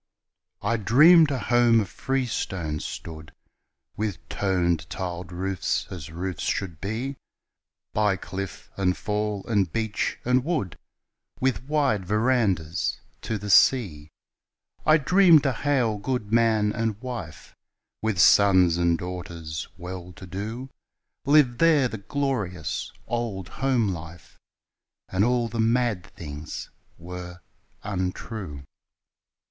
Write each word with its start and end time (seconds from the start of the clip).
I 0.63 0.77
dreamed 0.77 1.29
a 1.29 1.37
home 1.37 1.79
of 1.81 1.87
freestone 1.87 2.79
stood 2.79 3.31
With 3.95 4.27
toned 4.29 4.89
tiled 4.89 5.31
roofs 5.31 5.85
as 5.91 6.09
roofs 6.11 6.41
should 6.45 6.81
be, 6.81 7.17
By 7.93 8.15
cliff 8.15 8.71
and 8.75 8.97
fall 8.97 9.45
and 9.47 9.71
beach 9.71 10.17
and 10.25 10.43
wood 10.43 10.79
With 11.39 11.65
wide 11.65 12.03
verandahs 12.07 12.99
to 13.21 13.37
the 13.37 13.51
sea. 13.51 14.09
I 14.87 14.97
dreamed 14.97 15.45
a 15.45 15.53
hale 15.53 15.99
gudeman 15.99 16.73
and 16.73 16.99
wife, 16.99 17.55
With 18.01 18.17
sons 18.17 18.77
and 18.77 18.97
daughters 18.97 19.67
well 19.77 20.13
to 20.13 20.25
do, 20.25 20.71
Lived 21.25 21.59
there 21.59 21.87
the 21.87 21.99
glorious 21.99 22.91
old 23.05 23.49
home 23.49 23.89
life 23.89 24.39
And 25.09 25.23
all 25.23 25.47
the 25.47 25.59
mad 25.59 26.03
things 26.07 26.71
were 26.97 27.41
untrue. 27.83 28.63